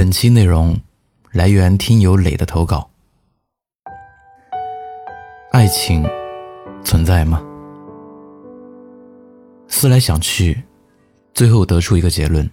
[0.00, 0.80] 本期内容
[1.30, 2.88] 来源听友磊的投稿。
[5.52, 6.08] 爱情
[6.82, 7.42] 存在吗？
[9.68, 10.62] 思来想去，
[11.34, 12.50] 最后得出一个结论：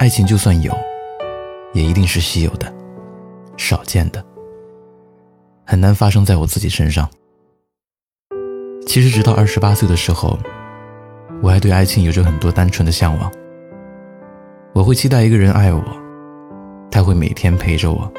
[0.00, 0.76] 爱情就算有，
[1.72, 2.74] 也一定是稀有的、
[3.56, 4.24] 少见的，
[5.64, 7.08] 很难发生在我自己身上。
[8.88, 10.36] 其实，直到二十八岁的时候，
[11.40, 13.32] 我还对爱情有着很多单纯的向往。
[14.74, 15.84] 我会期待一个人爱我，
[16.90, 18.10] 他会每天陪着我，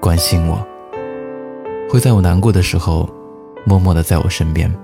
[0.00, 0.66] 关心我，
[1.90, 3.06] 会在我难过的时候，
[3.66, 4.74] 默默的在我身边。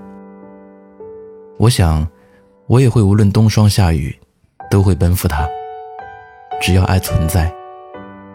[1.57, 2.07] 我想，
[2.67, 4.15] 我也会无论冬霜夏雨，
[4.69, 5.49] 都会奔赴他。
[6.61, 7.51] 只要爱存在，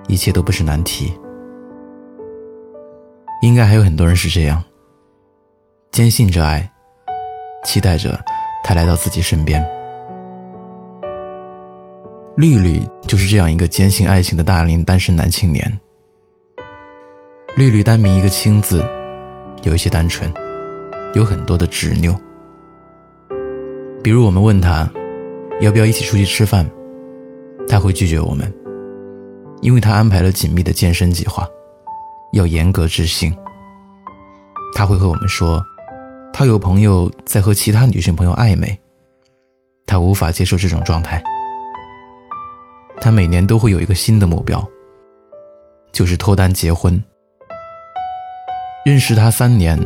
[0.09, 1.17] 一切都不是难题。
[3.43, 4.61] 应该还有很多人是这样。
[5.93, 6.69] 坚信着爱，
[7.63, 8.21] 期待着
[8.65, 9.65] 他来到自己身边。
[12.37, 15.81] 绿绿就是这样一个坚信爱情的大龄单身男青年。
[17.57, 18.85] 绿绿单名一个青字，
[19.63, 20.31] 有一些单纯，
[21.15, 22.15] 有很多的执拗。
[24.05, 24.87] 比如我们问他，
[25.63, 26.69] 要不要一起出去吃饭，
[27.67, 28.53] 他会拒绝我们，
[29.63, 31.49] 因为他安排了紧密的健身计划，
[32.35, 33.35] 要严格执行。
[34.75, 35.65] 他会和我们说。
[36.35, 38.79] 他有朋友在和其他女性朋友暧昧，
[39.87, 41.23] 他无法接受这种状态。
[43.01, 44.67] 他每年都会有一个新的目标，
[45.93, 47.03] 就是脱单结婚。
[48.85, 49.79] 认识他三年，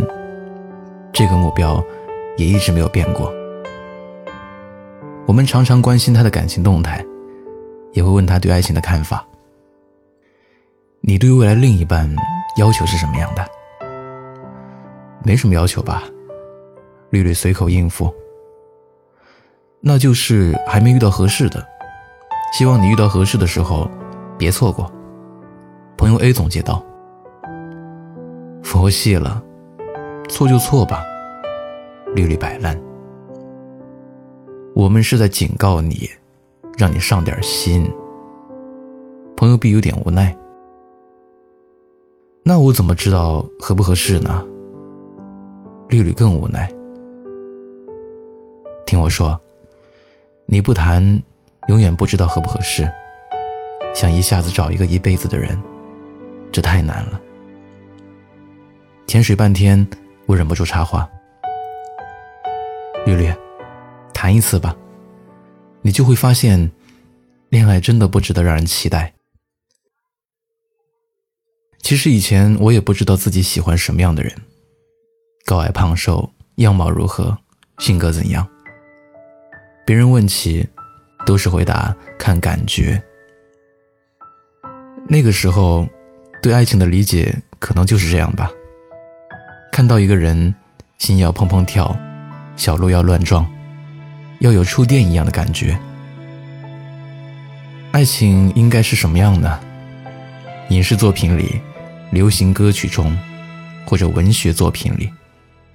[1.12, 1.82] 这个目标
[2.36, 3.32] 也一直没有变过。
[5.26, 7.04] 我们常常关心他的感情动态，
[7.92, 9.26] 也会问他对爱情的看法。
[11.00, 12.14] 你对未来另一半
[12.56, 13.46] 要求是什么样的？
[15.22, 16.02] 没什么要求吧。
[17.10, 18.12] 绿绿随口应付，
[19.80, 21.66] 那就是还没遇到合适的。
[22.52, 23.88] 希望你遇到合适的时候，
[24.36, 24.90] 别错过。
[25.96, 26.84] 朋友 A 总结道
[28.62, 29.42] ：“佛系了，
[30.28, 31.04] 错就错吧。”
[32.14, 32.78] 绿绿摆烂。
[34.74, 36.08] 我们是在警告你，
[36.76, 37.90] 让你上点心。
[39.36, 40.36] 朋友 B 有点无奈。
[42.42, 44.44] 那我怎么知道合不合适呢？
[45.88, 46.72] 绿绿更无奈。
[48.86, 49.38] 听我说，
[50.46, 51.22] 你不谈，
[51.70, 52.90] 永远不知道合不合适。
[53.94, 55.56] 想一下子找一个一辈子的人，
[56.50, 57.20] 这太难了。
[59.06, 59.88] 潜水半天，
[60.26, 61.08] 我忍不住插话
[63.06, 63.32] ：“绿绿，
[64.12, 64.76] 谈一次吧，
[65.82, 66.72] 你就会发现，
[67.50, 69.14] 恋爱真的不值得让人期待。”
[71.78, 74.32] 其实以前我也不知道自己喜欢什么样的人，
[75.46, 77.38] 高矮胖瘦，样貌如何，
[77.78, 78.44] 性格怎样。
[79.86, 80.68] 别人问起，
[81.24, 83.02] 都是回答看感觉。
[85.08, 85.88] 那个时候，
[86.42, 88.50] 对爱情的理解可能就是这样吧。
[89.72, 90.54] 看到一个人，
[90.98, 91.96] 心要砰砰跳，
[92.56, 93.48] 小鹿要乱撞，
[94.40, 95.78] 要有触电一样的感觉。
[97.92, 99.58] 爱情应该是什么样呢？
[100.68, 101.60] 影视作品里、
[102.12, 103.18] 流行歌曲中，
[103.84, 105.10] 或者文学作品里，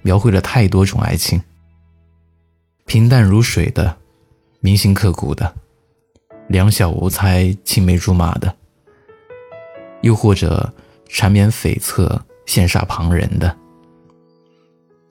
[0.00, 1.42] 描绘了太多种爱情，
[2.86, 3.96] 平淡如水的。
[4.60, 5.54] 铭心刻骨的，
[6.48, 8.54] 两小无猜、青梅竹马的，
[10.02, 10.72] 又或者
[11.08, 13.56] 缠绵悱恻、羡煞旁人的。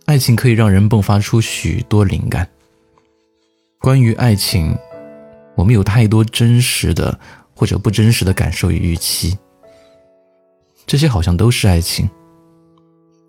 [0.05, 2.47] 爱情可以让人迸发出许多灵感。
[3.79, 4.77] 关于爱情，
[5.55, 7.17] 我们有太多真实的
[7.53, 9.37] 或者不真实的感受与预期。
[10.85, 12.09] 这些好像都是爱情，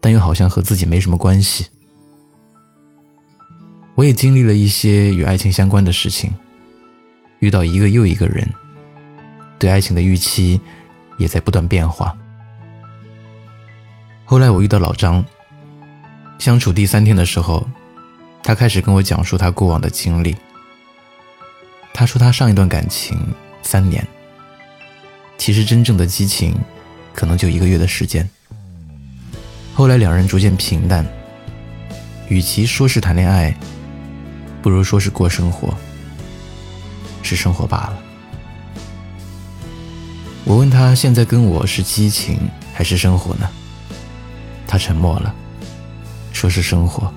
[0.00, 1.66] 但又好像和自己没什么关系。
[3.96, 6.30] 我也经历了一些与爱情相关的事情，
[7.38, 8.46] 遇到一个又一个人，
[9.58, 10.60] 对爱情的预期
[11.16, 12.14] 也在不断变化。
[14.26, 15.24] 后来我遇到老张，
[16.38, 17.66] 相处第三天的时候，
[18.42, 20.36] 他开始跟我讲述他过往的经历。
[21.94, 23.18] 他说他上一段感情
[23.62, 24.06] 三年，
[25.38, 26.54] 其实真正的激情
[27.14, 28.28] 可能就一个月的时间。
[29.72, 31.06] 后来两人逐渐平淡，
[32.28, 33.56] 与其说是谈恋爱。
[34.66, 35.72] 不如说是过生活，
[37.22, 38.02] 是生活罢了。
[40.42, 42.40] 我问他现在跟我是激情
[42.74, 43.48] 还是生活呢？
[44.66, 45.32] 他沉默了，
[46.32, 47.14] 说是生活。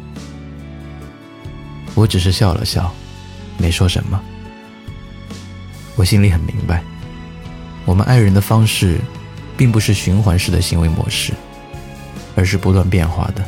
[1.96, 2.94] 我只是笑了笑，
[3.58, 4.22] 没说什么。
[5.96, 6.84] 我心里很明白，
[7.84, 9.00] 我们爱人的方式，
[9.58, 11.34] 并不是循环式的行为模式，
[12.36, 13.44] 而是不断变化的。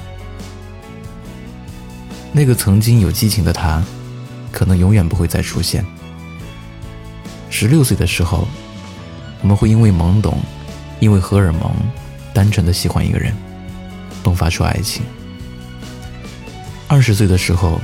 [2.34, 3.84] 那个曾经有激情的他，
[4.52, 5.86] 可能永远不会再出现。
[7.50, 8.48] 十六岁的时候，
[9.42, 10.40] 我们会因为懵懂，
[11.00, 11.72] 因为荷尔蒙，
[12.34, 13.34] 单纯的喜欢一个人，
[14.24, 15.04] 迸发出爱情。
[16.88, 17.82] 二十岁的时候，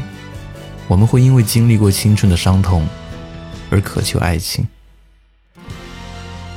[0.87, 2.87] 我们会因为经历过青春的伤痛，
[3.69, 4.65] 而渴求爱情。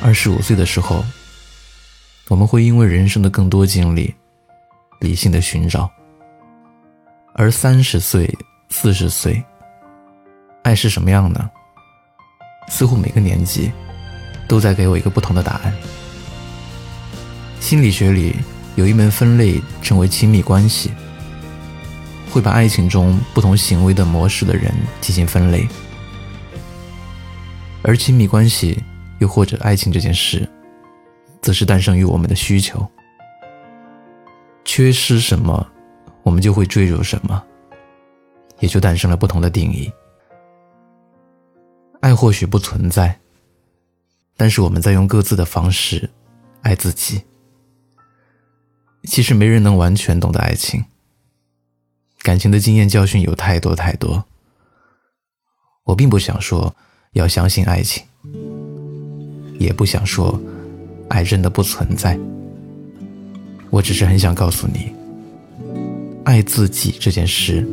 [0.01, 1.05] 二十五岁的时候，
[2.29, 4.15] 我们会因为人生的更多经历，
[5.01, 5.91] 理性的寻找。
[7.35, 8.29] 而三十岁、
[8.69, 9.43] 四十岁，
[10.63, 11.51] 爱是什么样呢？
[12.69, 13.71] 似乎每个年纪，
[14.49, 15.73] 都在给我一个不同的答案。
[17.61, 18.37] 心理学里
[18.75, 20.91] 有一门分类称为亲密关系，
[22.31, 25.69] 会把爱情中不同行为的模式的人进行分类。
[27.83, 28.83] 而亲密关系，
[29.21, 30.49] 又或者爱情这件事，
[31.41, 32.87] 则是诞生于我们的需求。
[34.65, 35.67] 缺失什么？
[36.23, 37.43] 我们就会坠入什么，
[38.59, 39.91] 也就诞生了不同的定义。
[42.01, 43.19] 爱或许不存在，
[44.37, 46.09] 但是我们在用各自的方式
[46.63, 47.23] 爱自己。
[49.05, 50.85] 其实没人能完全懂得爱情，
[52.23, 54.25] 感情的经验教训有太多太多。
[55.85, 56.75] 我并不想说
[57.13, 58.05] 要相信爱情，
[59.59, 60.39] 也不想说
[61.09, 62.19] 爱真的不存在。
[63.71, 65.00] 我只是很想告诉你。
[66.25, 67.67] 爱自己这件事，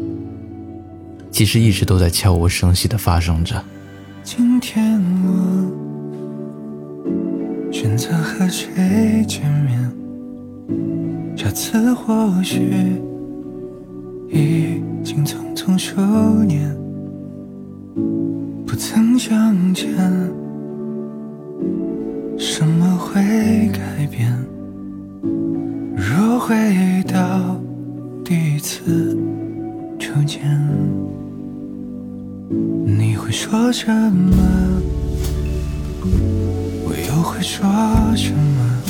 [1.31, 3.63] 其实一直都在悄无声息的发生着。
[4.23, 5.71] 今天我
[7.71, 9.91] 选择和谁见面？
[11.35, 13.01] 下次或许
[14.29, 16.01] 已经匆匆数
[16.43, 16.75] 年，
[18.65, 19.89] 不曾相见，
[22.37, 23.21] 什么会
[23.71, 24.35] 改变？
[25.95, 26.55] 若回
[27.03, 27.61] 到。
[28.29, 29.17] 第一次
[29.97, 30.41] 初见，
[32.85, 34.81] 你会说什么？
[36.83, 37.65] 我又会说
[38.17, 38.83] 什么？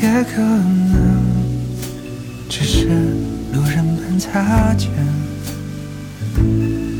[0.00, 1.22] 也可能
[2.48, 2.88] 只是
[3.52, 4.88] 路人般擦肩，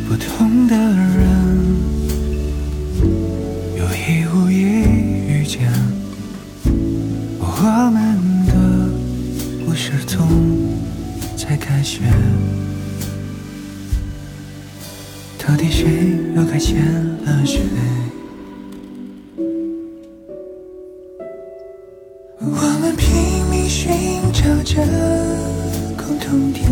[0.06, 1.19] 不同的人
[15.50, 16.76] 到底谁又改写
[17.24, 17.60] 了谁？
[22.38, 23.90] 我们拼命寻
[24.32, 24.80] 找着
[25.96, 26.70] 共同点，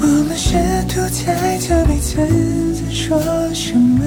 [0.00, 0.56] 我们试
[0.88, 2.16] 图猜测彼此
[2.72, 3.20] 在说
[3.52, 4.00] 什么。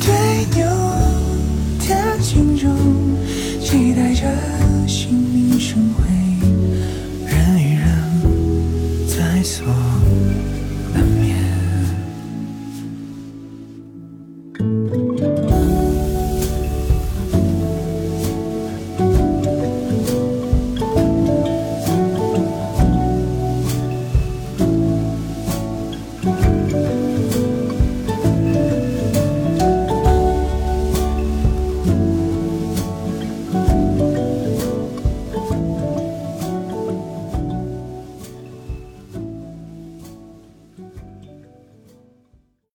[0.00, 0.66] 对牛
[1.86, 2.68] 的琴中，
[3.60, 4.26] 期待着
[4.88, 6.19] 生命生回。